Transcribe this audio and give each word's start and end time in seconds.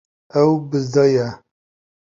Ew 0.41 0.51
bizdiya. 0.69 1.27